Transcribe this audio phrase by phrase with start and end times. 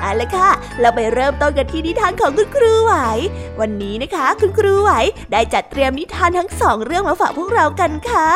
[0.00, 2.94] เอาละค่ะ เราไปเริ่มต้นกันที่นิทานของคุณครูไหว
[3.60, 4.90] วันนี้นะคะ คุณครูไหว
[5.32, 8.28] ได้จัดเตรียมนิทานทั้งสองเรื่องมาฝากพวกเรากันค่ะ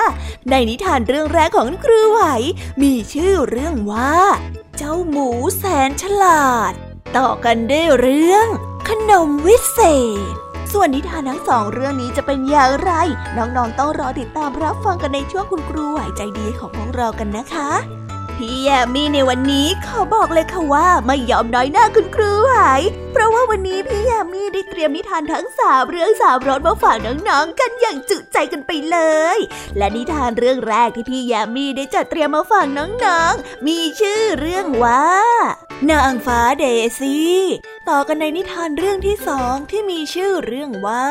[0.50, 2.22] ในนิทานเรื่องแรกของคุณครูไหว
[2.82, 4.14] มีชื่อเรื่องว่า
[4.76, 6.72] เจ้าหมูแสนฉลาด
[7.16, 8.46] ต่อกันด้วยเรื่อง
[8.88, 9.80] ขนมวิเศ
[10.30, 10.32] ษ
[10.72, 12.92] ส่วนนิทานทั้งสองเรื่องนี้จะเป็นอย่างไร
[13.36, 17.70] น้องๆต้องรอติดตามรับฟังกันในช่วงคุณครูไหวใจดีของพวกเรากันนะคะ
[18.42, 28.98] พี่แยมมี่ในวันนี้ขอบอกเลยค่ะว่าไม่ยอมน้อยหน้าคุณครูหาย เพราะว่าวันนี้พี่แยมมี่ได้เตรียมนิทานทั้งสามเรื่องสามรสมาฝากน้องๆกันอย่างจุใจกันไปเล
[29.36, 29.38] ย
[29.76, 35.06] และนิทานเรื่องแรกที่พี่แยมมี่ได้จัดเตรียมมาฝากน้องๆ มีชื่อเรื่องว่า
[35.90, 36.64] นางฟ้าเด
[36.98, 37.38] ซี่
[37.88, 41.08] ต่อกันในนิทานเรื่องที่สองที่มีชื่อเรื่องว่า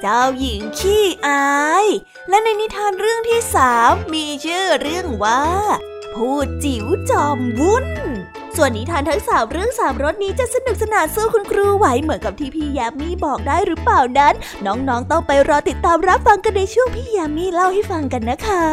[0.00, 1.46] เจ้าหญิงขี้อา
[1.84, 1.86] ย
[2.28, 5.42] และในนิทานเรื่องที่สามมีชื่อเรื่องว่า
[6.16, 7.86] พูดจิ๋วจอมวุ้น
[8.56, 14.34] ส่วนนิทานทั้งสามเรื่องสามรสนี้จะสนุกสนานสู้คุณครูไหวเหมือนกับที่พี่ยามีบอกได้หรือเปล่านั้น
[14.66, 18.64] น้องๆต้องไปรอติดตามรับฟังกันในช่วงพี่ยามีเล่าให้ฟังกันนะคะ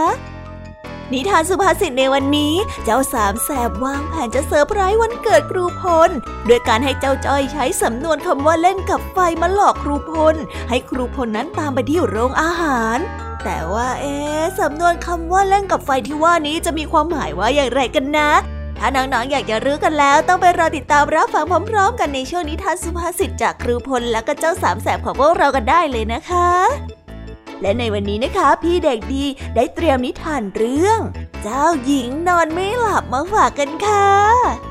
[1.14, 2.54] นิทานสุภาษิตในวันนี้
[2.84, 6.10] เจ้าสามแสบวางแผนจะเซอร์ไพรส์วันเกิดครูพล
[6.48, 10.36] ด้วยการให้เจ้าจ้อยใช้สำนวนคำว่าเล่นกับไฟมาหลอกครูพล
[10.70, 13.00] ให้ครูพลนั้นตามไปที่โรงอาหาร
[13.44, 14.16] แต่ว่าเอ๊
[14.60, 18.32] สำนวนคำว่าเล่นกับไฟที่ว่านี้จะมีความหมายว่าอย่างไรกันนะ
[18.78, 26.50] ถ้าน้องๆอยากจะรู้กันแล้ว ต้องไปรอติดตามรับฟังพร้อม ๆ กันในช่วงนิทานสุภาษิตจากครูพลและก็เจ้าสามแสบของพวกเรากันได้เลยนะคะ
[27.62, 29.24] และในวันนี้นะคะพี่เด็กดี
[29.56, 31.00] ได้เตรียมนิทานเรื่อง
[31.44, 34.71] เจ้าหญิงนอนไม่หลับมาฝากกันค่ะ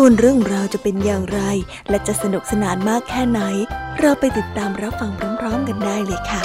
[0.00, 1.40] ส่วนเรื่องราวจะเป็นอย่างไร
[1.88, 3.40] และจะสนุกสนานมากแค่ไหน
[3.98, 5.10] เราไปติดตามรับฟัง
[5.40, 6.42] พร้อมๆกันได้เลยค่ะ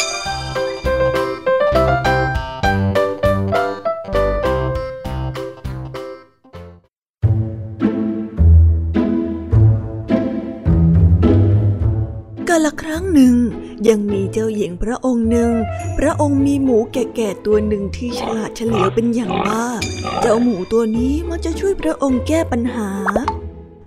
[12.49, 13.35] กาละครั้งหนึ่ง
[13.87, 15.51] ยังมีเจ้าหญิงพระองค์หนึ่ง
[15.97, 19.81] พระองค์มีหมูแก่ๆตัวหนึ่งที่ฉลาดเฉลียวเป็นอย่างมาก
[20.21, 22.89] เจ้าหมูตัวนี้มันจะช่วยพระองค์แก้ปัญหา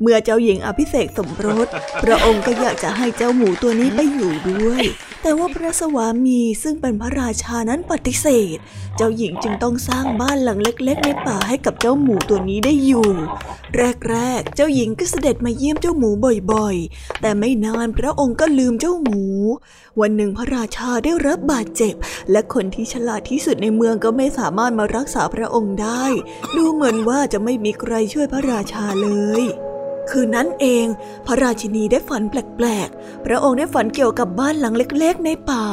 [0.02, 1.68] เมื่อเจ้าหญิงอภิเษกสมรส
[2.02, 4.84] พระองค์ก็อยากจะให้เจ้าหมูตัวนี้ไปอยู่ด้วย
[5.22, 8.56] แต่ว่าพระสวามีซึ่งเป็นพระราชานั้นปฏิเสธ
[8.96, 13.10] เจ้าหญิงจึงต้องสร้างบ้านหลังเล็ก ๆ ในป่าให้กับเจ้าหมูตัวนี้ได้อยู่
[14.08, 16.10] แรก ๆ เจ้าหญิงก็เสด็จมาเยี่ยมเจ้าหมู
[16.52, 19.22] บ่อยๆ แต่ไม่นานพระองค์ก็ลืมเจ้าหมู
[20.00, 21.94] วันหนึ่งพระราชาได้รับบาดเจ็บ
[22.30, 26.04] และคนที่ฉลาดที่สุดในเมืองก็ไม่สามารถมารักษาพระองค์ได้
[26.56, 29.08] ดูเหมือนว่าจะไม่มีใครช่วยพระราชาเล
[29.42, 29.44] ย
[30.10, 30.86] คืนนั้นเอง
[31.26, 35.64] พระราชินีได้ฝันแปลกๆ พระองค์ได้ฝันเกี่ยวกับบ้านหลังเล็ก ๆ ในป่า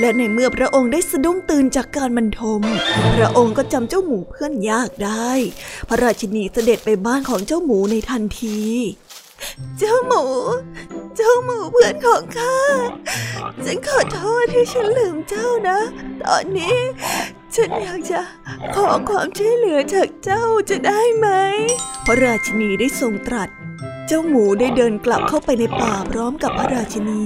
[0.00, 2.62] และในเมื่อพระองค์ได้สะดุ้งตื่นจากการบรรทม
[3.16, 5.30] พระองค์ก็จำเจ้าหมูเพื่อนยากได้
[5.88, 8.58] พระราชินีเสด็จไปบ้านของเจ้าหมูในทันที
[9.78, 10.24] เจ้าหมู
[11.16, 12.56] เจ้าหมูเพื่อนของข้า
[13.64, 15.78] ฉันขอโทษที่ฉันลืมเจ้านะ
[16.22, 16.78] ตอนนี้
[17.54, 18.20] ฉันอยากจะ
[18.74, 21.28] ขอความช่วยเหลือจากเจ้าจะได้ไหม
[22.06, 23.48] พระราชินีได้ทรงตรัส
[24.12, 27.22] เจ้าหมูได้เดินกลับเข้าไปในป่าพร้อมกับพระราชินี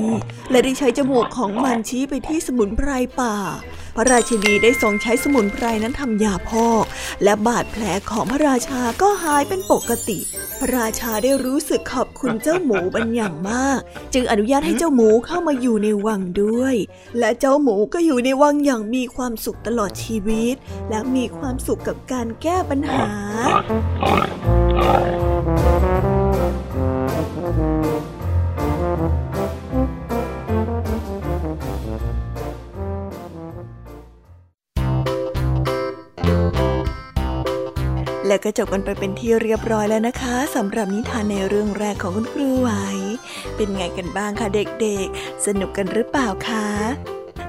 [0.51, 2.91] และได้ใช้จมูกของมันชี้ไปที่สมุนไพร
[3.21, 3.37] ป่า
[3.97, 6.85] พระราชินีได้ทรงใช้สมุนไพรนั้นทำยาพอก
[7.25, 10.19] และบาดแผลของพระราชาก็หายเป็นปกติ
[10.61, 13.81] พระราชาได้รู้สึกขอบคุณเจ้าหมูเป็นอย่างมาก
[14.15, 16.77] จึงอนุญาตให้เจ้าหมูเข้ามาอยู่ในวังด้วย
[17.19, 20.55] และเจ้าหมูก็อยู่ในวังอย่างมีความสุขตลอดชีวิต
[20.91, 23.11] และมีความสุขกับการแก้ปัญหา
[38.27, 42.71] และก็จบกันไปเป็นที่เรียบร้อยแล้วนะคะสำหรับนิทานในเรื่องแรกของคุณครูไหว
[43.57, 46.67] เป็นไงกันบ้างคะเด็กๆ สนุกกันหรือเปล่าคะ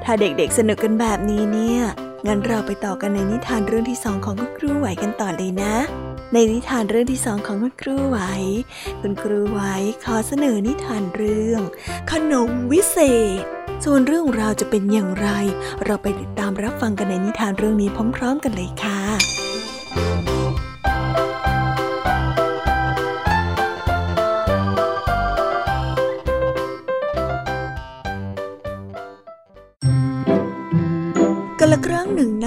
[0.04, 1.82] ถ้าเด็กๆสนุกกันแบบนี้เนี่ย
[2.28, 5.76] งั้นเราไปต่อกันในนิทานเรื่องที่สองของคุณครูไหวกันต่อเลยนะ
[6.34, 8.20] ในนิทานเรื่องที่สองของคุณครูไหว
[9.02, 9.62] คุณครูไหว
[10.04, 11.62] ขอเสนอนิทานเรื่อง
[12.12, 12.98] ขนมวิเศ
[13.40, 13.44] ษ
[13.84, 15.28] ส่วนเรื่องราวจะเป็นอย่างไร
[15.86, 19.00] เราไปติดตามรับฟังกันในนิทานเรื่องนี้พร้อม ๆ กันเลยค่ะ
[19.96, 20.45] กันละ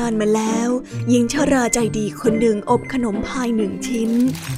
[0.08, 0.68] านมาแล้ว
[1.08, 4.10] หญิงชาราใจดีคนหนึ่งอบขนมพายหนึ่งชิ้น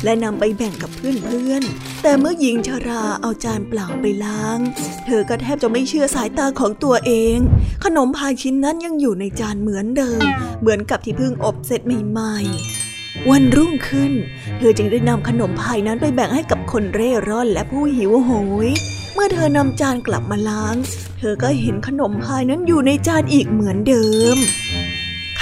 [0.04, 4.58] และนำไปแบ่งกับเพื่อนๆ แต่เมื่อหญิงชาราเอาจานเปล่าไปล้าง
[5.06, 7.36] เธอก็แทบจะไม่เชื่อสายตาของตัวเอง
[7.84, 10.22] ขนมพายชิ้นนั้นยังอยู่ในจานเหมือนเดิม
[10.60, 14.12] เหมือนกับที่เพิ่งอบเสร็จใหม่ๆวันรุ่งขึ้น
[14.58, 18.30] เธอจึงได้นำขนมพายนั้นไปแบ่งให้กับคนเร่ร่อนและผู้หิวโห
[18.66, 18.70] ย
[19.14, 20.76] เมื่อเธอนำจานกลับมาล้าง
[21.18, 24.36] เธอก็เห็นขนมพายนั้นอยู่ในจานอีกเหมือนเดิม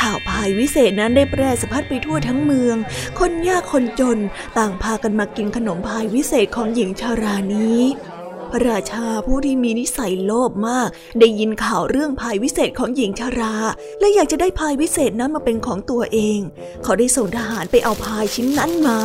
[0.01, 2.77] ข่าวพายวิเศษนั้นได้แพร่สะพัดไปทั่วทั้งเมือง
[3.19, 4.19] คนยากคนจน
[4.59, 7.81] ต่างพากันมากินขนมพายวิเศษของหญิงชารานี้
[8.53, 10.89] พระราชาผู้ที่มีนิสัยโลภมาก
[11.21, 13.55] ได้ยินข่าวเรื่องพายวิเศษของหญิงชารา
[14.01, 16.39] และอยากจะได้พายวิเศษนั้นมาเป็นของตัวเอง
[16.83, 19.01] เขาได้ส่งทหารไปเอาพายชิ้นนั้นมา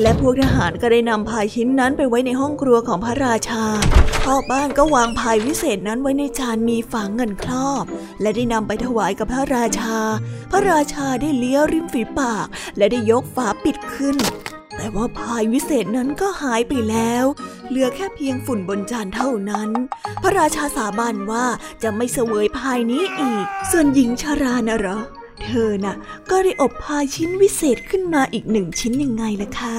[0.00, 3.64] และพวกทหารก็ได้นำพายชิ้นนั้นไปไว้ในห้องครัวของพระราชา
[4.24, 7.84] พ่อบ้านก็วางพายวิเศษนั้นไว้ในจานมีฝางเงินครอบ
[8.20, 9.98] และได้นำไปถวายกับพระราชา
[10.50, 12.46] พระราชาได้เลี้ยริมฝีปาก
[12.76, 14.18] และได้ยกฝาปิดขึ้น
[14.76, 17.24] แต่ว่าพายวิเศษนั้นก็หายไปแล้ว
[17.68, 19.70] เหลือแค่เพียงฝุ่นบนจานเท่านั้น
[20.22, 21.46] พระราชาสาบานว่า
[21.82, 25.00] จะไม่เสวยพายนี้อีก ส่วนหญิงชารานะหรอ
[25.44, 25.96] เธอน่ะ
[26.30, 29.78] ก็ได้อบพายชิ้นวิเศษขึ้นมาอีกหนึ่งชิ้นยังไงล่ะคะ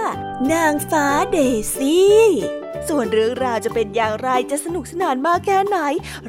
[0.49, 1.37] นางฟ้าเด
[1.75, 2.19] ซี่
[2.87, 5.77] ส่วนเรื่องราวจะเป็นอย่างไรจะสนุกสนานมากแค่ไหน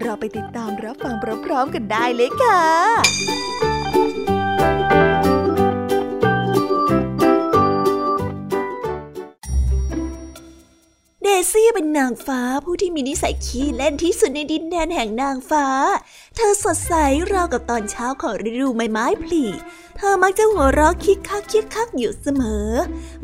[0.00, 1.14] เราไปติดตามรับฟัง
[1.45, 3.72] พร้อมๆกันได้เลยค่ะ
[11.62, 15.66] เดซี่เป็นนางฟ้าผู้ที่มีนิสัยขี้เล่นที่สุดในดินแดนแห่งนางฟ้า
[16.37, 16.92] เธอสดใส
[17.33, 19.45] ราวกับตอนเช้าของฤดูใบไม้ผลิ
[19.97, 22.69] เธอมักจะหัวเราะคิกคักคิกคักอยู่เสมอ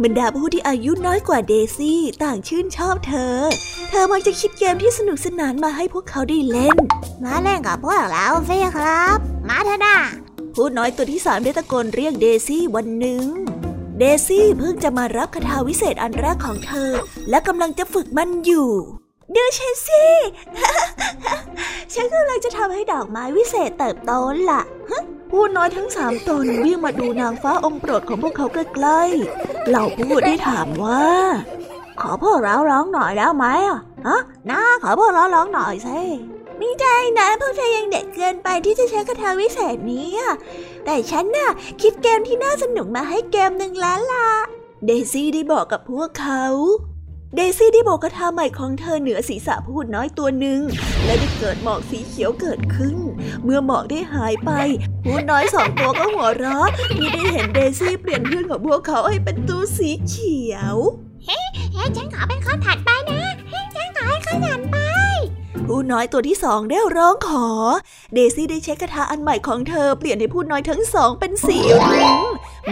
[0.02, 3.37] บรรดาผู้ที่อายุน้อยกว่าเดซี่ต่างชื่นชอบเธอ
[3.90, 6.76] เธอมักจะคิดเกมที่สนุกสนานมาให้พวกเขาได้เล่น
[7.25, 9.16] มาเล่นกับพวกเราสิครับ
[9.49, 9.97] มาเถอะนะ
[10.54, 13.25] ผู้น้อยตัวที่สามได้ตะโกนเรียกเดซี่วันหนึ่ง
[13.99, 16.90] เดซี่เพิ่งจะมารับคาถาวิเศษอันแรกของเธอ
[17.31, 18.71] และกำลังจะฝึกมันอยู่
[19.35, 20.05] ดูฉันสิ
[21.95, 24.12] ฉันกำลังจะทำให้ดอกไม้วิเศษเติบโต
[24.50, 24.62] ล่ะ
[25.31, 31.07] ผู้น้อยทั้งสามตนวิ่งมาดูนางฟ้าองค์โปรดของพวกเขาใกล้ๆ เหล่าพูดได้ถามว่า
[32.00, 36.00] ขอพวกเราร้องหน่อยแล้วไหมอะ ฮะน้าขอพวกเราร้องหน่อยสิ
[36.59, 40.09] ไม่ได้นะพวกเธอยังเด็กเกินไปที่จะใช้คาถาวิเศษนี้
[40.85, 41.50] แต่ฉันน่ะ
[41.83, 44.29] คิดเกมที่น่าสนุกมาให้เกมหนึ่งแล้วล่ะ
[44.87, 46.44] เดซี่ได้บอกกับพวกเขา
[47.37, 50.61] เดซี่ได้โบกกระทาใหม่ของเธอเหนือศีรษะพูดน้อยตัวหนึ่ง
[51.05, 52.97] และได้เกิดหมอกสีเขียวเกิดขึ้น
[53.44, 54.51] เมื่อหมอกได้หายไป
[55.05, 56.68] พูดน้อยสองตัวก็หัวเราะ
[56.99, 60.77] ที่ได้เห็นเดซี่เปลี่ยนเพื่อนของพวกเขาให้เป็นตัวสีเขียว
[61.27, 61.38] เฮ้
[61.73, 64.77] เฮ้ฉันขอเป็นคนถัดไปนะ เฮ้ฉันขอให้คนถัดไป
[65.68, 67.48] ผู้น้อยตัวที่สองได้ร้องขอ
[68.14, 72.22] เดซี่ได้ใช้คาถาอันใหม่ของเธอเปลี่ยนให้ผู้น้อยทั้งสองเป็นสีรุ้ง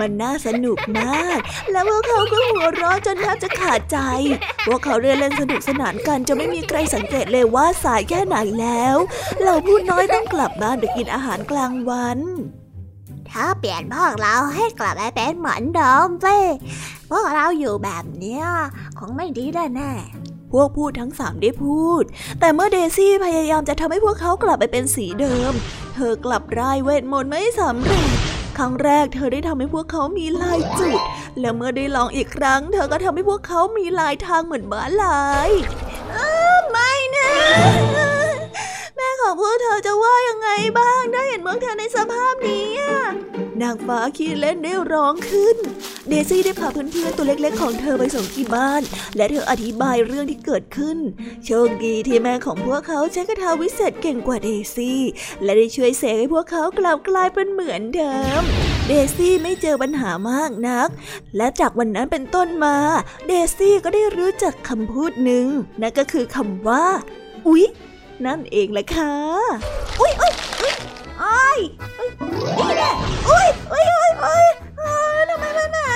[0.00, 1.38] มันน่าสนุกมาก
[1.70, 3.98] แล้วพวกเขาก็หัวเราะจนแทบจะขาดใจ
[4.66, 8.96] พวกเขาเรียนเล่นสนุกสนานกันจะไม่มีใครสังเกตเลยว่าสายแค่ไหนแล้ว
[9.42, 12.18] เราผู้น้อยต้องกลับบ้านไปกินอาหารกลางวัน
[13.30, 16.38] ถ้าเปลี่ยนพวกเราให้กลับไปเป็นเหมือนเดิมเว้
[17.10, 18.44] พวกเราอยู่แบบเนี้ย
[18.98, 19.44] คงไม่ดี
[19.76, 19.92] แน่
[20.52, 22.02] พวกพูดทั้งสามได้พูด
[22.40, 25.52] แต่เมื่อเดซี่พยายามจะทำให้พวกเขากลับไปเป็นสีเดิม
[25.94, 28.08] เธอกลับรายเวทมนต์ไม่สำเร็จ
[28.58, 31.00] ครั้งแรกเธอได้ทำให้พวกเขามีลายจุด
[31.40, 35.50] และเมื่อได้ลองอีกครั้ง เธอก็ทำให้พวกเขามีลายทางเหมือนม้าลาย
[36.70, 37.30] ไม่นะ
[38.96, 42.66] แม่ของพวกเธอจะว่ายังไงบ้างได้เห็นพวกเธอในสภาพนี้
[43.62, 45.56] นางฟ้าขี้เล่นได้ร้องขึ้น
[46.08, 48.82] เดซี่ได้พาเพื่อนๆตัวเล็กๆของเธอไปส่งที่บ้าน
[49.16, 50.98] และเธออธิบายเรื่องที่เกิดขึ้น
[51.44, 55.00] โชคดีที่แม่ของพวกเขาใช้คาถาวิเศษเก่งกว่าเดซี่
[55.42, 58.42] และได้ช่วยเสกให้พวกเขากลับกลายเป็นเหมือนเดิม
[58.86, 60.88] เดซี่ไม่เจอปัญหามากนัก
[61.36, 62.76] และจากวันนั้นเป็นต้นมา
[63.26, 65.46] เดซี่ก็ได้รู้จักคำพูดหนึ่ง
[65.80, 66.84] นั่นก็คือคำว่า
[67.46, 67.64] อุ๊ย
[68.26, 69.12] นั่นเองแหละค่ะ
[70.00, 70.34] อุ้ยอุ้ย
[71.22, 71.60] อุ้ย
[71.98, 72.08] อ้ย
[72.58, 72.92] นี่แหละ
[73.28, 75.76] อุ้ยอุ้ยอุ้ยอุ้ยทำไมเป็นแบ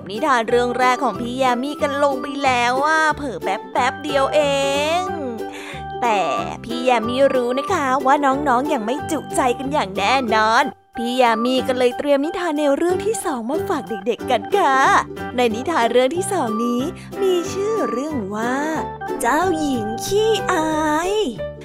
[0.00, 4.40] บนิทานเรื่องแรกของพี่ยามีกันลงไปแล้วว่าเผิ่แป๊บแป๊บเดียวเอ
[5.00, 5.02] ง
[6.02, 6.20] แต่
[6.64, 10.64] พี่ยามีรู้นะคะว่าน้องๆออย่างไม่จุใจกันอย่างแน่นอน
[10.96, 14.76] พี่ยามีก็เลยเตรียมนิทานแนวเรื่องที่สองมาฝากเด็กๆกันค่ะ
[15.36, 16.82] ในนิทานเรื่องที่สองนี้
[17.22, 18.56] มีชื่อเรื่องว่า
[19.20, 20.66] เจ้าหญิงขี้อา
[21.10, 21.12] ย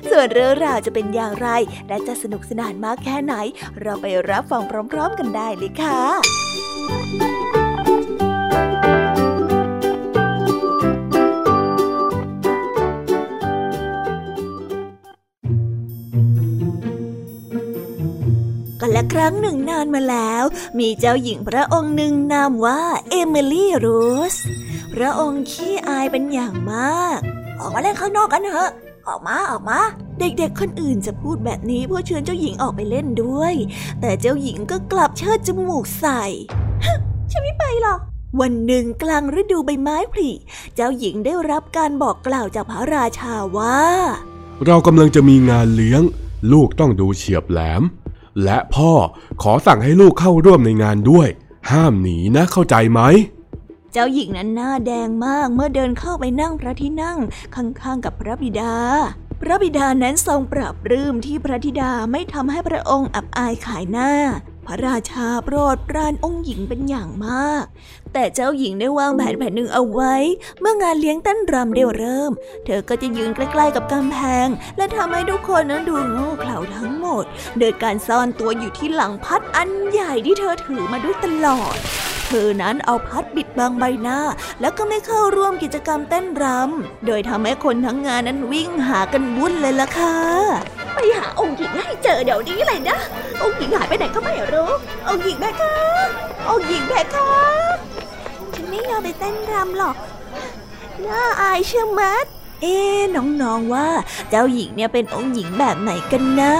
[0.09, 1.49] ส่วนเรื่องราวจะเป็นอย่างไร
[1.87, 3.35] และจะสนุกสนานมากแค่ไหน
[3.81, 7.38] เราไปรับฟังพร้อม ๆ กันได้เลยค่ะ
[18.91, 20.43] และครั้งหนึ่งนานมาแล้ว
[20.79, 23.87] มีเจ้าหญิงพระองค์หนึ่งนามว่าเอมิลี่โร
[24.33, 24.35] ส
[24.93, 27.19] พระองค์ขี้อายเป็นอย่างมาก
[27.59, 28.71] ออกมาเล่นข้างนอกกันเถอะ
[29.07, 29.79] ออกมาออกมา
[30.19, 33.53] เด็กๆ คนอื่นจะพูดแบบนี้เพื่อเชิญเจ้าหญิงออกไปเล่นด้วย
[34.01, 36.23] แต่เจ้าหญิงก็กลับเชิดจมูกใส่
[37.31, 37.99] ฉันไม่ไปหรอก
[38.41, 40.31] วันหนึ่งกลางฤดูใบไม้ผลิ
[40.75, 43.79] เจ้าหญิงได้รับการบอกกล่าวจากพระราชาว่า
[44.65, 46.01] เรากำลังจะมีงานเลี้ยง
[46.51, 47.83] ลูกต้องดูเฉียบแหลม
[48.43, 48.91] และพ่อ
[49.41, 51.27] ขอสั่งให้ลูกเข้าร่วมในงานด้วย
[51.71, 53.01] ห้ามหนีนะเข้าใจไหม
[53.93, 57.17] เจ้าหญิงนั้นหน้าแดงมากเมื่อเดินเข้าไปนั่งพระที่นั่ง
[57.55, 58.75] ข้างๆกับพระบิดา
[59.41, 64.11] พระบิดานั้นทรงปรับรื้มที่พระธิดาไม่ทำให้พระองค์อับอายขายหน้า
[64.65, 67.65] พระราชาโปรดปรานองค์หญิงเป็นอย่างมาก
[68.13, 70.15] แต่เจ้าหญิงได้วางแผนแผนหนึ่งเอาไว้
[70.59, 72.31] เมื่องานเลี้ยงเต้นรำได้เริ่ม
[72.65, 77.25] เธอก็จะยืนใกล้ๆกับกำแพง และทำให้ทุกคนนั้นดูโง่เขลาทั้งหมด
[77.59, 81.77] โดยการซ่อนตัวอยู่ที่หลังพัดอันใหญ่ที่เธอถือมาด้วยตลอด
[82.27, 84.19] เธอนั้นเอาพัดปิดบังใบหน้า
[84.61, 90.15] แล้วก็ไม่เข้าร่วมกิจกรรมเต้นรำโดยทำให้คนทั้งงานนั้นวิ่งหากันวุ่นเลยล่ะค่ะ
[90.93, 92.97] ไปหาองค์หญิงให้เจอเดี๋ยวนี้เลยนะ
[93.41, 94.71] องค์หญิงหายไปไหนก็ไม่รู้
[95.07, 95.75] องค์หญิงแม่คะ
[96.49, 97.68] องค์หญิงแม่คะฉัน
[98.69, 99.95] ไม่ยอมไปเต้นรำหรอก
[101.07, 102.25] น่าอายเชื่อมัด
[102.61, 103.87] เอ๊ะน้องๆว่า
[104.29, 106.55] เจ้าหญิงเนี่ยเป็นองค์หญิงแบบไหนกันนะ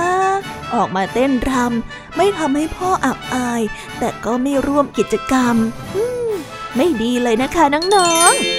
[0.74, 3.62] ออกมาเต้นรำไม่ทำให้พ่ออับอาย
[4.00, 6.32] แต่ก็ไม่ร่วมกิจกรรมม
[6.76, 8.59] ไม่ดีเลยนะคะน้องๆ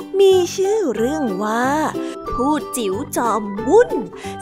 [0.21, 1.67] มีชื่อเรื่องว่า
[2.33, 3.91] พูดจิ๋วจอมวุ่น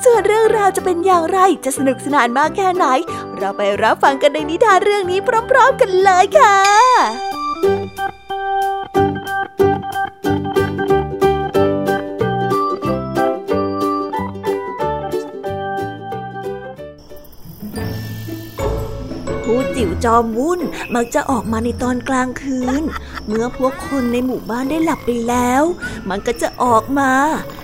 [0.04, 2.86] ส่วนเรื่องราวจะเป็นอย่างไรจะสนุกสนานมากแค่ไหน
[3.38, 6.58] เราไปรับฟังกันในนิทานเรื่องนี้พร้อม ๆ กันเลยค่ะ
[19.52, 20.62] ผู้จิ๋วจอมวุ่น
[20.96, 22.84] มักจะออกมาในตอนกลางคืน
[23.28, 25.64] เมื่อพวกคนในหมู่บ้านได้หลับไปแล้ว
[26.10, 27.12] มันก็จะออกมา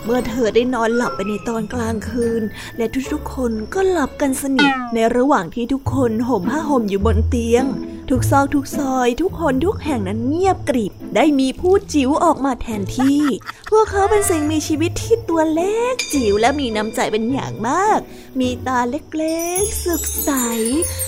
[0.05, 2.41] เมื่อเธอได้นอนหลับไปในตอนกลางคืน
[2.77, 7.65] และทุกๆคนก็หลับกันสนิทในระหว่างที่ทุกคนห่มผ้าห่มอยู่บนเตียง
[8.09, 13.21] ทุกซอกทุกซอย ทุกคนทุกแห่งนั้นเงียบกริบ ได้มีผู้จิ๋วออกมาแทนที่
[13.69, 17.99] พวกเขาเป็นสิ่งมีชีวิตที่ตัวเล็กจิ๋วและมีน้ำใจเป็นอย่างมาก
[18.39, 20.29] มีตาเล็กๆสึกใส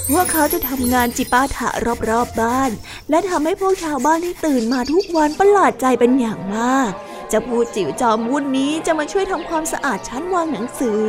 [0.10, 2.72] พวกเขาจะทำงานจิปาถะรอบๆบบ้าน
[3.10, 6.92] และทำให้พวกชาวบ้านที่ตื่นมาทุกวันประหลาดใจเป็นอย่างมาก
[7.30, 11.02] เจะพูดจิ๋วจอมวุ่นนี้จะมาช่วยทำความสะอาดชั้นวางหนังสือ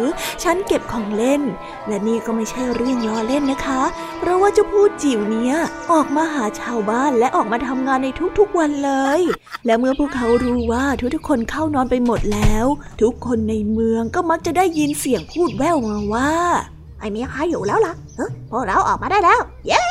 [0.42, 1.42] ชั้นเก็บของเล่น
[1.88, 3.82] และนี่ก็ไม่ใช่เรื่องล้อเล่นนะคะ
[4.18, 5.54] เพราะว่าเจ้าพูดจิ๋วเนี้ย
[5.92, 9.20] ออกมาหาชาวบ้านและออกมาทำงานในทุกๆวันเลย
[9.66, 12.66] และเมื่อพวกเขารู้ว่าทุกๆคนเข้านอนไปหมดแล้ว
[13.02, 16.32] ทุกคนในเมืองก็มักจะได้ยินเสียงพูดแว่วมาว่า
[16.98, 19.84] ไอมีใครอยู่แล้วล่ะเออพวกเราออกมาได้แล้ว เย้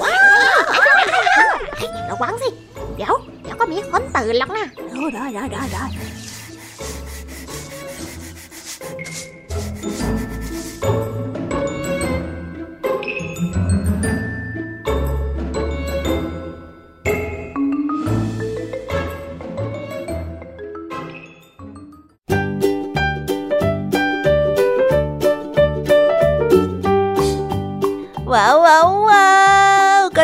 [0.00, 0.14] ว้า
[0.54, 0.58] ว
[2.10, 2.48] ระวังสิ
[2.96, 3.14] เดี๋ยว
[3.50, 4.58] เดี๋ยวก็มีคนตื่นหรอกน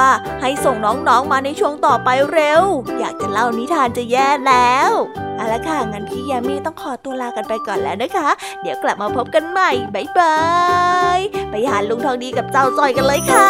[0.41, 2.63] ให้ส่งน้องๆมาในช่วงต่อไปเร็ว
[2.99, 4.91] อยากจะเล่านิทานจะแย่แล้ว
[5.35, 8.29] เอาละค่ะ งั้นพี่ยามีต้องขอตัวลากันไปก่อนแล้วนะคะ
[8.61, 10.37] เดี๋ยวกลับมาพบกันใหม่บายบา
[11.17, 11.19] ย
[11.51, 13.49] ไปหาลุงทองดีกับเจ้าจอยกันเลยค่ะ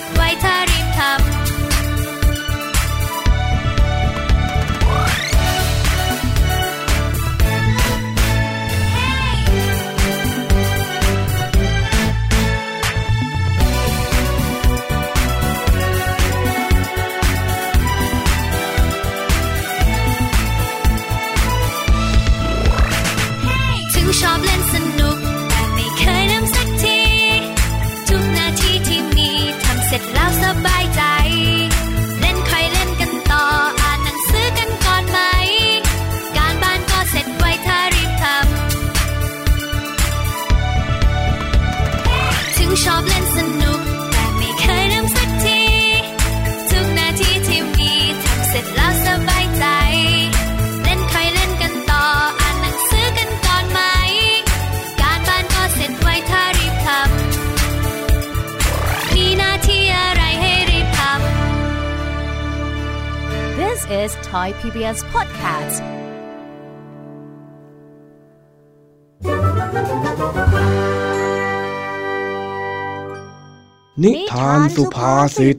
[0.00, 1.39] บ้านก็เสร็จไวถ้ารีบทำ
[64.00, 65.82] is Thai PBS Podcast.
[74.02, 75.56] นิทานสุภาษิต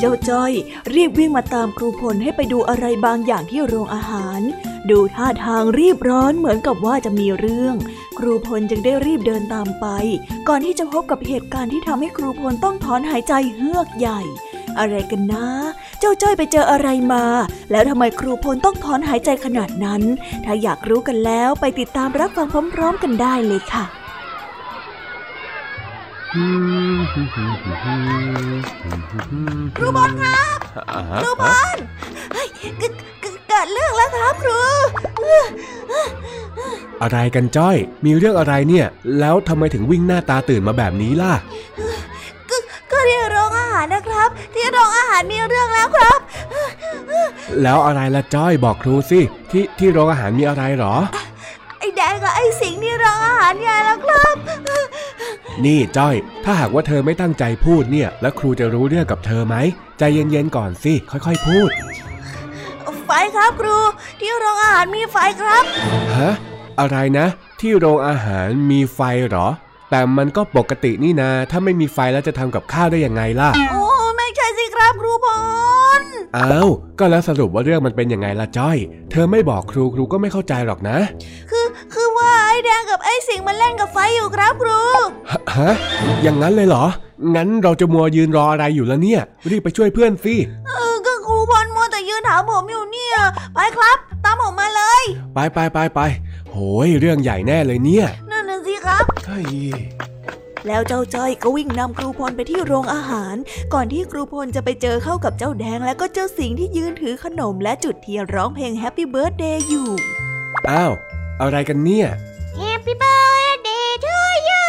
[0.00, 0.52] เจ้าจ้อย
[0.94, 4.42] รีบวิ่งมาตามครูพลให้ไปดูอะไรบางอย่างที่โรงอาหาร
[4.90, 7.74] ดูท่าทางรีบร้อนเหมือนกับว่าจะมีเรื่อง
[8.18, 9.86] ครูพลจึงได้รีบเดินตามไป
[10.48, 14.20] ก่อนที่จะพบกับเหตุการณ์ที่ทำให้ครูพลต้องถอนหายใจเฮือกใหญ่
[14.78, 15.46] อะไรกันนะ
[16.00, 17.24] เจ้าจ้อยไปเจออะไรมา
[17.70, 20.02] แล้วทำไมครูพลต้องถอนหายใจขนาดนั้น
[20.44, 23.84] ถ้าอยากรู้กันแล้วไปติดตามรับฟังพร้อม ๆ กันได้เลยค่ะ
[29.76, 30.58] ครูบอลครับ
[31.22, 31.76] ครูบอล
[33.48, 34.60] เฮ้ยเกิดเกิดเกิดเรื่องแล้วครับครู
[37.02, 38.86] อะไรกันจ้อย มีเรื่องอะไรเนี่ย
[39.20, 41.32] แล้วทำไมถึงวิ่งหน้าตาตื่นมาแบบนี้ล่ะ
[42.50, 42.56] ก็
[42.90, 46.18] ก็ที่โรงอาหารนะครับ ที่โรงอาหารมีเรื่องแล้วครับ
[47.62, 50.96] แล้วอะไรละจ้อยบอกครูสิที่ที่โรงอาหารมีอะไรหรอ
[51.78, 54.34] ไอ้แดงกับไอ้สิงห์ที่โรงอาหารใหญ่แล้วครับ
[55.64, 59.56] นี่จ้อย ถ้าหากว่าเธอไม่ตั้งใจพูดเนี่ย แล้วครูจะรู้เรื่องกับเธอไหม
[59.98, 61.70] ใจเย็นๆก่อนสิค่อยๆพูด
[63.06, 63.78] ไฟครับครู
[64.20, 65.62] ที่โรงอาหารมีไฟครับ
[66.18, 66.32] ฮะ
[66.80, 67.26] อะไรนะ
[67.60, 69.48] ที่โรงอาหารมีไฟเหรอ
[69.90, 73.86] แต่มันก็ปกตินี่นาถ้าไม่มีไฟแล้วจะทำกับข้าวได้ยังไงล่ะโอ้
[74.16, 75.38] ไม่ใช่สิครับครูบอ
[76.00, 76.02] ล
[76.36, 78.76] อ้าวก็แล้วสรุปว่าเรื่องมันเป็นยังไงล่ะจ้อย
[79.10, 80.98] เธอไม่บอกครูครูก็ไม่เข้าใจหรอกนะ
[81.50, 84.80] คือคือว่าไอ้แดงกับไอ้สิงห์มันเล่นกับไฟอยู่ครับครู
[85.30, 85.70] ฮะฮะ
[86.22, 86.84] อย่างนั้นเลยเหรอ
[87.34, 90.34] งั้นเราจะมัวยืนรออะไรอยู่แล้วเนี่ย รีบไปช่วยเพื่อนสิ
[90.66, 90.72] เอ
[92.28, 93.16] ถามผมอยู่เนี่ย
[93.54, 95.02] ไปครับ ตามผมมาเลย
[95.34, 96.00] ไปไปไปไป
[96.50, 96.56] โห
[96.86, 99.46] ยเรื่องใหญ่แน่เลยเนี่ย นั่นน่ะสิครับเฮ้ย
[100.66, 103.36] แล้วเจ้าจ้อยก็วิ่งนำครูพลไปที่โรงอาหาร
[103.72, 109.88] ก่อนที่ครูพลจะไปเจอเข้ากับเจ้าแดงและก็เจ้าสิงห์ที่ยืนถือขนมและจุดเทียนร้องเพลง Happy Birthday อยู่
[110.70, 110.92] อ้าว
[111.40, 112.08] อะไรกันเนี่ย
[112.60, 114.16] Happy birthday to
[114.48, 114.64] you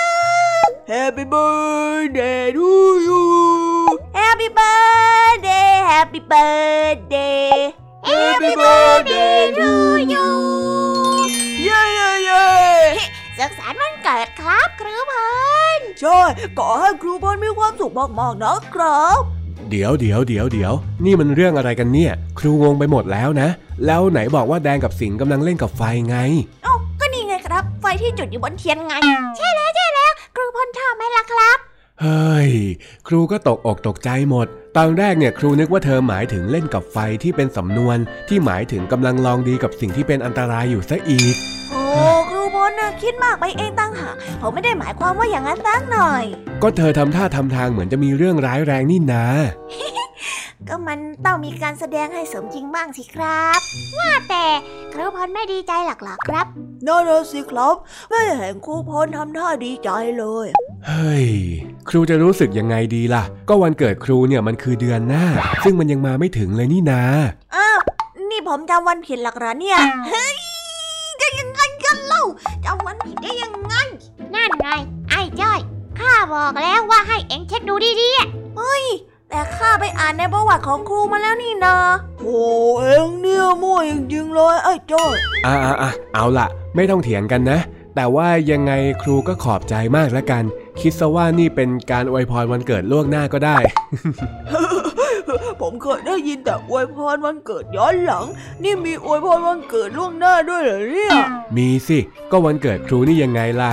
[0.93, 2.68] Happy Birthday to
[3.08, 3.64] you
[4.18, 7.51] Happy Birthday Happy Birthday
[8.09, 9.70] Happy birthday to
[10.13, 10.30] you
[11.63, 12.45] เย้เย้เย้
[13.38, 15.13] สุขสันต์วันเกิดครับครูพ
[15.78, 16.20] ลใช่
[16.59, 19.22] ขอให้ครูพลมีความสุขมากๆนะครับ
[19.70, 20.74] เดี๋ยวเดี๋ยวเดี๋ยวเดี๋ยว
[21.05, 23.49] นี่มันเรื่องอะไรกันเนี่ย ครูงงไปหมดแล้วนะ
[23.86, 26.18] แล้วไหนบอกว่าแดงกับสิงห์กำลังเล่นกับไฟไง
[26.63, 28.95] เอ้าก็นี่ไงครับ ไฟที่จุดอยู่บนเทียนไง
[29.38, 31.59] ใช่แล้วใช่แล้ว ครูพลชอบไหมล่ะครับ
[32.02, 32.52] เฮ้ย
[33.08, 37.98] ครูก็ตกอกตกใจหมด ตอนแรกเนี่ยครูนึกว่าเธอหมายถึงเล่นกับไฟที่เป็นสำนวน
[38.30, 41.36] ที่หมายถึงกำลังลองดีกับสิ่งที่เป็นอันตรายอยู่ซะอีก
[42.30, 46.24] ครูพลน่ะคิดมากไปเองตั้งหากผมไม่ได้หมายความว่าอย่างนั้นตั้งหน่อย
[46.62, 49.26] ก็เธอทำท่าทำทางเหมือนจะมีเรื่องร้ายแรงนี่นา
[50.68, 53.60] ก็มันต้องมีการแสดงให้สมจริงบ้างสิครับ
[53.98, 54.46] ว่าแต่
[54.93, 56.48] ครูพลไม่ดีใจหรอกเหรอครับ
[56.88, 57.76] นั่นน่ะสิครับ
[58.10, 60.48] ไม่เห็นครูพลทำท่าดีใจเลย
[60.88, 61.28] เฮ้ย
[61.89, 65.26] ครูจะรู้สึกยังไงดีล่ะ ก็วันเกิดครูเนี่ยมันคือเดือนหน้า
[65.64, 67.04] ซึ่งมันยังมาไม่ถึงเลยนี่นา
[67.56, 67.80] อ้าว
[68.30, 69.78] นี่ผมจำวันผิดหลักเหรอเนี่ย
[70.10, 70.36] เฮ้ย
[72.66, 73.74] จำวันผิดได้ยังไง
[74.36, 74.68] นั่นไง
[75.09, 75.59] ไอ้จ้อย
[75.99, 78.86] ข้าบอกแล้วว่าให้เอ็งเช็คดูดีๆอะเฮ้ย
[79.30, 81.76] แต่แต่ข้าไปอ่านในประวัติของครูมาแล้วนี่นา
[82.22, 82.43] โอ้
[82.82, 87.59] เอ็งเนี่ยมั่วจริงๆเลยไอ้จ้อย อ่าอ่าเอาล่ะ ไม่ต้องเถียงกันนะ
[87.95, 90.43] แต่ว่ายังไงครูก็ขอบใจมากแล้วกัน
[90.82, 93.57] คิดซะว่านี่เป็นการอวยพรวันเกิดล่วงหน้าก็ได้
[95.61, 98.25] ผมเคยได้ยินแต่อวยพรวันเกิดย้อนหลัง
[98.63, 101.15] นี่มีอวยพรวันเกิดล่วงหน้าด้วยเหรอเนี่ย
[101.57, 101.99] มีสิ
[102.31, 103.71] ก็วันเกิดครูนี่ยังไงล่ะ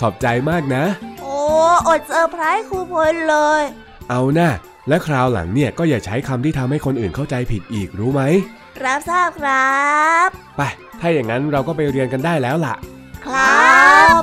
[0.00, 0.84] ขอบใจมากนะ
[1.22, 1.36] โอ้
[1.86, 3.62] อดเซอร์ไพรส์ครูเพลินเลย
[4.10, 4.50] เอาหน้า
[4.88, 8.22] และคราวหลังเนี่ยก็อย่าใช้คำที่ทำให้คนอื่นเข้าใจผิดอีกรู้ไหม
[8.84, 9.76] รับทราบครั
[10.26, 10.62] บ ไป
[11.00, 12.74] ถ้าอย่างนั้นเราก็ไปเรียนกันได้แล้วล่ะ
[13.26, 14.22] ครับ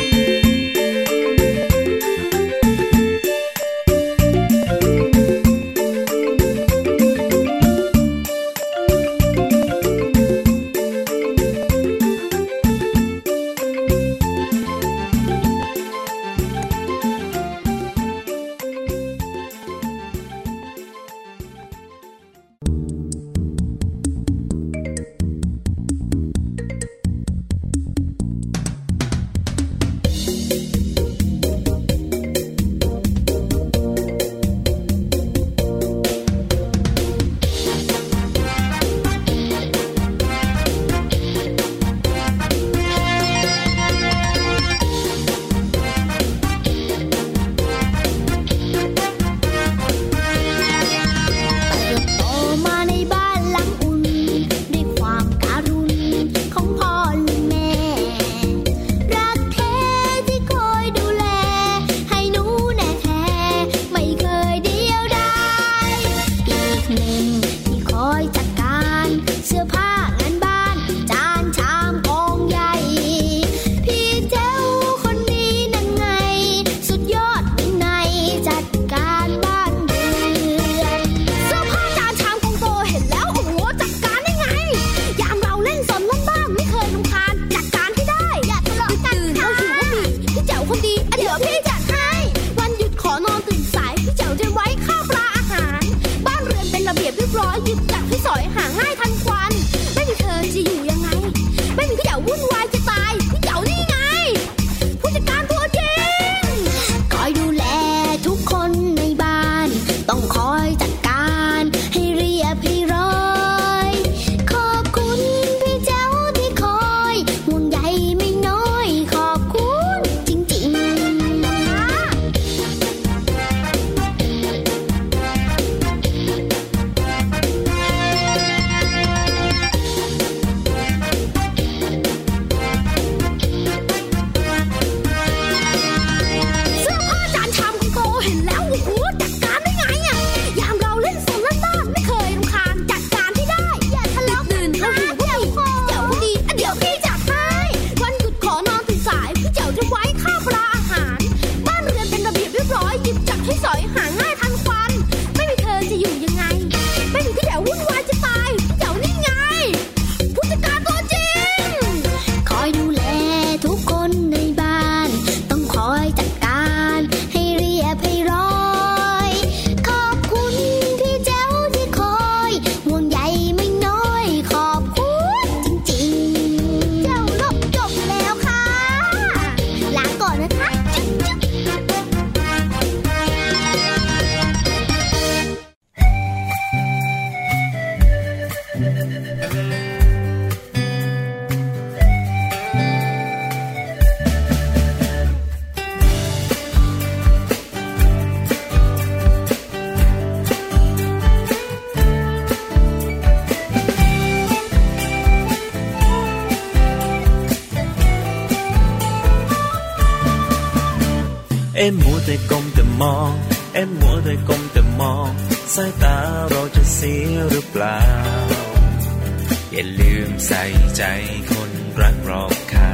[220.47, 220.63] ใส่
[220.97, 221.03] ใจ
[221.51, 221.71] คน
[222.01, 222.89] รักรอบค่า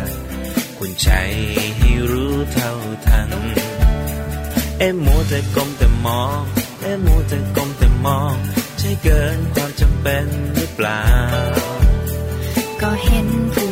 [0.77, 1.09] คุณใจ
[1.77, 2.71] ให้รู้เท่า
[3.07, 3.29] ทัน
[4.79, 6.41] เอ็มมัวแต่ก้มแต่มอง
[6.81, 8.35] เอ็เอ็มัวแต่ก้มแต่มอง
[8.79, 10.25] ใช่เกินความจำเป็น
[10.55, 11.03] หรือเปล่า
[12.81, 13.71] ก็เห็นผู้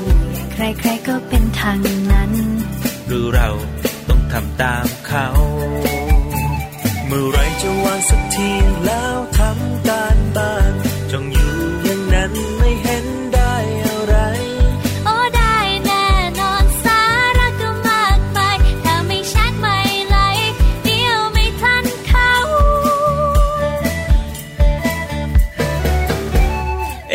[0.54, 0.58] ใค
[0.88, 1.80] รๆก็เป็นทาง
[2.12, 2.32] นั้น
[3.08, 3.50] หรือเรา
[4.10, 5.28] ต้องทำตามเขา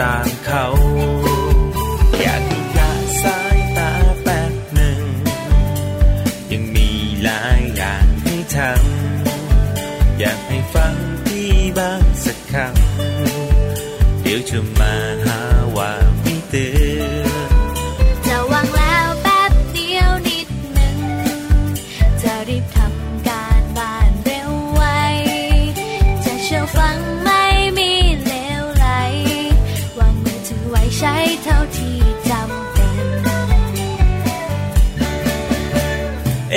[0.00, 0.64] ต่างเขา
[2.20, 2.55] อยาก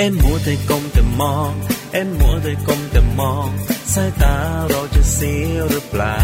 [0.02, 3.48] อย่ามัวแต่ก้มแต่มอง อย่ามัวแต่ก้มแต่มอง
[3.92, 4.36] สายตา
[4.68, 6.20] เราจะเสียหรือเปล่า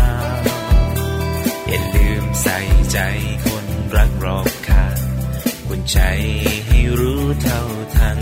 [1.68, 2.58] อย่าลืมใส่
[2.92, 2.98] ใจ
[3.46, 3.66] คน
[3.96, 4.98] รักรอบข้าง
[5.66, 5.98] คุณใช้
[6.66, 7.62] ให้รู้เท่า
[7.96, 8.20] ทัน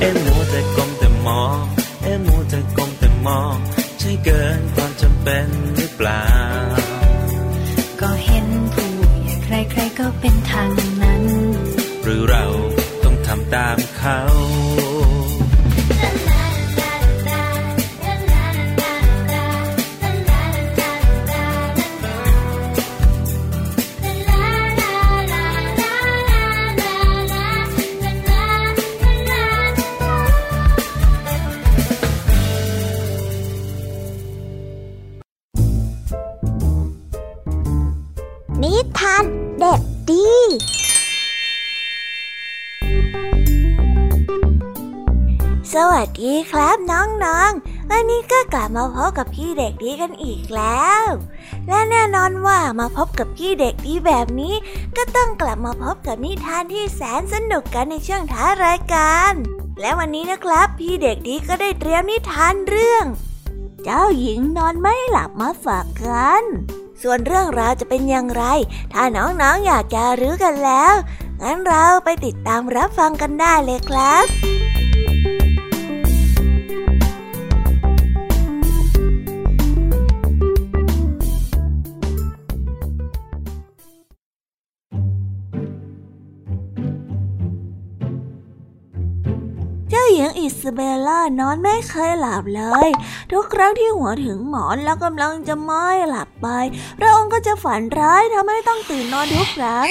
[0.00, 3.56] อย่ามัวแต่ก้มแต่มอง อย่ามัวแต่ก้มแต่มอง
[3.98, 5.46] ใช้เกินความจำเป็น
[5.76, 6.24] หรือเปล่า
[8.00, 8.88] ก็เห็นผู้
[9.22, 10.87] ใหญ่ใครๆก็เป็นทาง
[49.48, 51.04] พี่เด็กดีกันอีกแล้ว
[51.68, 54.54] และแน่นอนว่ามาพบกับพี่เด็กดีแบบนี้
[54.96, 59.32] ก็ต้องกลับมาพบกับนิทานที่แสนสนุกกันในช่วงท้ายรายการ
[59.80, 63.04] และวันนี้นะครับ พี่เด็กดีก็ได้เตรียมนิทานเรื่อง
[63.84, 66.42] เจ้าหญิงนอนไม่หลับมาฝากกัน
[67.02, 68.44] ส่วนเรื่องราวจะเป็นอย่างไร
[68.92, 70.94] ถ้าน้องๆออยากจะรู้กันแล้ว
[71.42, 74.57] งั้นเราไปติดตามรับฟังกันได้เลยครับ
[90.74, 92.88] เบลล่านอนไม่เคยหลับเลย
[93.32, 96.48] ทุกครั้งที่หัวถึงหมอนแล้วกำลังจะไม่หลับไป
[96.98, 99.88] พระองค์ก็จะฝันร้ายทำให้ต้องตื่นนอนทุกครั้ง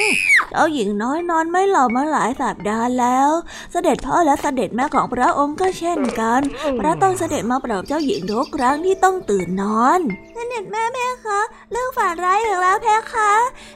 [0.50, 3.30] เจ้าหญิงน้อยนอนไม่หลับมาหลายสัปดาห์แล้ว
[3.72, 6.42] เสด็จพ่อและเสด็จแม่ของพระองค์ก็เช่นกัน
[6.80, 10.00] พระต้องเสด็จมาปลอบเจ้าหญิงทุกครั้งที่ต้องตื่นนอน
[10.36, 11.42] เสด็จแม่แม่คะ
[11.72, 13.32] เรื่องฝันร้ายอีกแล้วแพ้คะ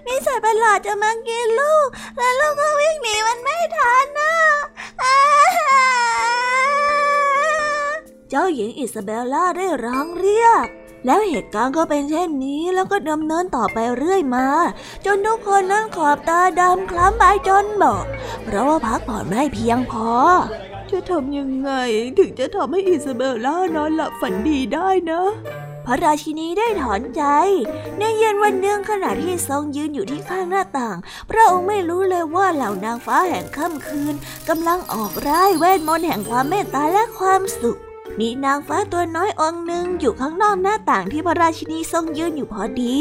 [0.06, 4.34] มีสัตว์ประหลาดจะมากินลูก และลูกก็วิ่งหนีมันไม่ทันนะ
[8.30, 10.68] เจ้าหญิงอิซาเบลล่าได้ร้องเรียก
[11.06, 14.48] แล้วเหตุการณ์ก็เป็นเช่นนี้แล้วก็ดำเนินต่อไปเรื่อยมา
[15.06, 18.04] จนทุกคนนั้นขอบตาดำคล้ำไปจนบอก
[18.44, 20.12] เพราะว่าพักผ่อนไม่เพียงพอ
[20.92, 21.72] จะทำยังไง
[22.18, 25.22] ถึงจะทำให้อิซาเบลล่านอนหลับฝันดีได้นะ
[25.86, 27.24] พระราชินีได้ถอนใจ
[27.98, 30.98] ในเย็นวันหนึ่งขณะที่ทรงยืนอยู่ที่ข้างหน้าต่าง
[31.30, 34.16] พระองค์ไม่รู้เลยว่าเหล่านางฟ้าแห่งค่ำคืน
[34.50, 37.80] กำลังออกร่ายเวทมนต์แห่งความเมตตาและความสุข
[38.20, 42.96] มีนางฟ้าตัวน้อยองค์หนึ่งอยู่ข้างนอกหน้าต่างที่พระราชินีทรงยืนอยู่พอดี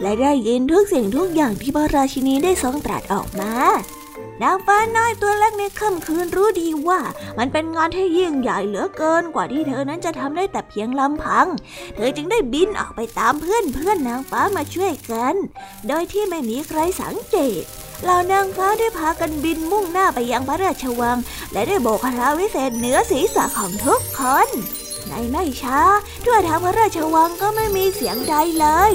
[0.00, 3.52] และได้ยินทุกสิ่งทุกอย่างที่พระราชินีได้ทรงตรัสออกมา
[4.42, 7.00] นางฟ้าน้อยตัวเล็กในค่ำคืนรู้ดีว่า
[7.38, 11.46] มันเป็นงานที่ยิ่งใหญ่เหลือเกินกว่าที่เธอนั้นจะทำได้แต่เพียงลำพัง
[11.96, 15.34] เธอจึงได้บินออกไปตามเพื่อนเพื่อนนางฟ้ามาช่วยกัน
[15.88, 17.64] โดยที่ไม่มีใครสังเกต
[18.04, 21.18] เหล่านางฟ้าได้พากันบินมุ่งหน้าไปยังพระราชวัง
[21.52, 24.48] และได้โบกคาถาวิเศษเหนือศีรษะของทุกคน
[25.08, 25.80] ในไม่ช้า
[26.24, 28.92] ทั่วทั้งพระราชวังก็ไม่มีเสียงใดเลย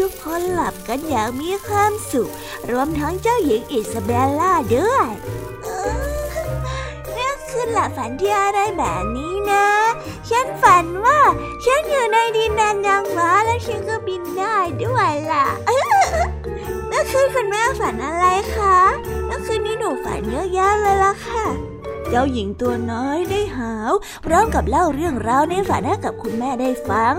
[0.00, 2.30] ทุกๆคนหลับกันอย่างมีความสุข
[2.70, 5.10] รวมทั้งเจ้าหญิงอิซาเบลล่าด้วย
[7.16, 9.66] นี่คือหลับฝันที่อะไรแบบนี้นะ
[10.30, 11.20] ฉันฝันว่า
[11.64, 15.46] ฉันอยู่ในดินแดนนางฟ้าและฉันก็บินได้ด้วยล่ะ
[20.04, 20.92] คืนนี้หนู
[21.24, 21.69] ฝัน
[22.12, 23.92] เจ้าหญิงตัวน้อยได้หาว
[24.24, 27.14] พร้อมกับเล่าเรื่องราวในฝันให้กับคุณแม่ได้ฟัง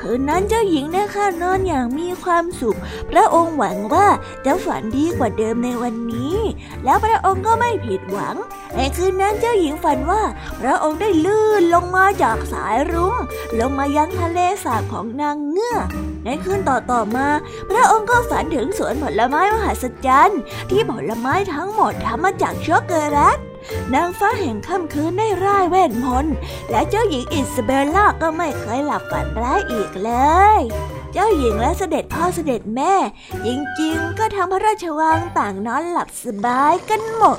[0.00, 2.78] คืนนั้นเจ้าหญิงได้ค่านอนอย่างมีความสุข
[3.10, 4.06] พระองค์หวังว่า
[4.46, 6.36] จะฝันดีกว่าเดิมในวันนี้
[6.84, 8.36] แล้วพระองค์ก็ไม่ผิดหวัง
[8.76, 10.22] ในคืนนั้นเจ้าหญิงฝันว่า
[10.60, 13.16] พระองค์ได้ลื่นลงมาจากสายรุ้ง
[13.60, 15.86] ลงมายังทะเลสาบของนางเงือก
[16.24, 17.28] ในคืนต่อๆมา
[17.70, 23.38] พระองค์ก็ฝันถึงสวนผลไม้มหัศจรรย์ ที่ผลไม้ทั้งหมดทำมาจากช็อกโกแลต
[23.94, 26.34] นางฟ้าแห่งค่ำคืนได้ร่ายเวทมนต์
[26.70, 30.12] และเจ้าหญิงอิสเบลล่าก็ไม่เคยหลับฝันร้ายอีกเล
[30.58, 30.60] ย
[31.12, 32.94] เจ้าหญิงและเสด็จพ่อเสด็จแม่
[33.46, 33.48] จ
[33.80, 37.38] ริงๆ ก็ทั้งพระราชวังต่างนอนหลับสบายกันหมด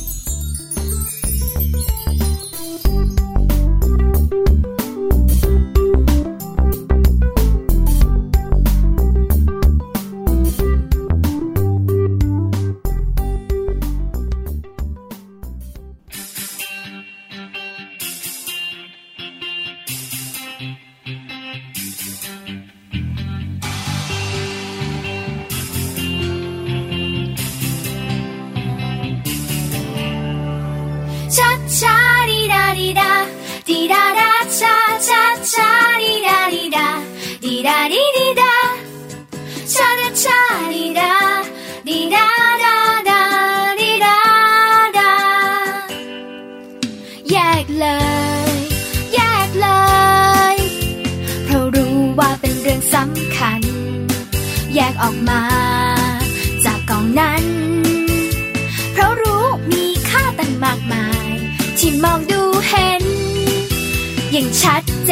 [64.41, 65.11] ่งชัดเจ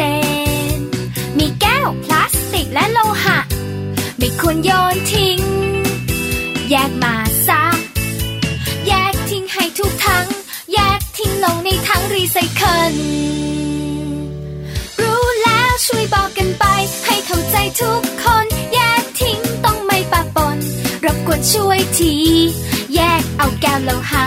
[0.75, 0.77] น
[1.37, 3.39] มีแก้วพลาสติกและโลหะ
[4.17, 5.39] ไม่ควรโยนทิ้ง
[6.69, 7.15] แยกมา
[7.47, 7.63] ซะ
[8.87, 10.27] แยกทิ้งให้ถูกถัง
[10.73, 12.95] แยกทิ้งลงในถังรีไซเคิล
[15.01, 16.65] รู้แล้วช่วยบอกกันไป
[17.05, 20.57] ให้เข้าใจทุกคน แยกทิ้งต้องไม่ปะปน
[21.05, 22.13] รบกวนช่วยที
[22.95, 24.23] แยกเอาแก้วโลหะ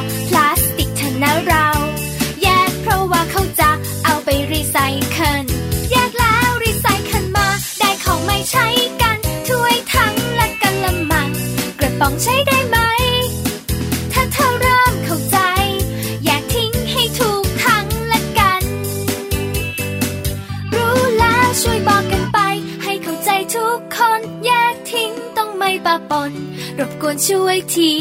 [25.84, 26.32] ป้าปน
[26.78, 27.92] รบกวนช่วยที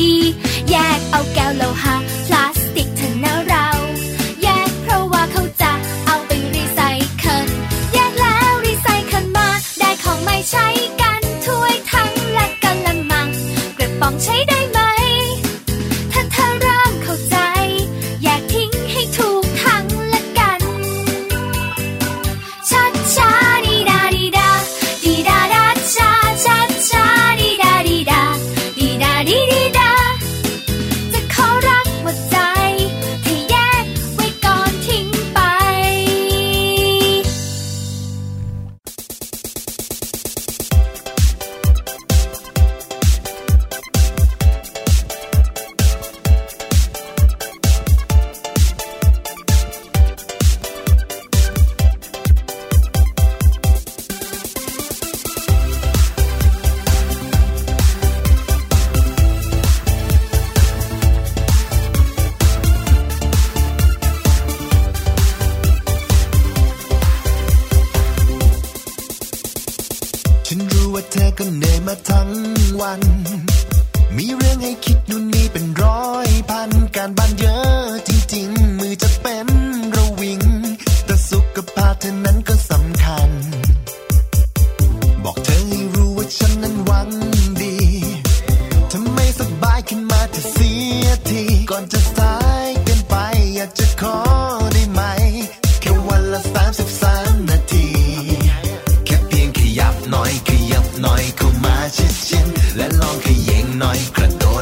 [0.70, 1.96] แยกเอาแก้วโลหะ
[2.28, 2.61] พลาส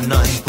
[0.08, 0.49] night.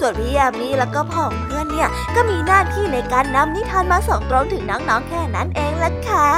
[0.00, 6.28] ส่วนพี่ยามีแล้วก็พ่อของเพื่อนเนี่ยก็มีหน้าที่ในการนำนิทานมาส่องตรงถึงน้องๆแค่นั้นเองล่ะค่ะ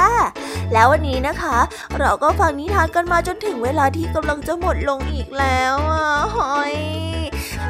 [0.73, 1.57] แล้ววันนี้นะคะ
[1.99, 6.05] เราก็ฟังนิทานกันมาจนถึงเวลาที่กำลังจะหมดลงอีกแล้วอะ
[6.35, 6.73] หอย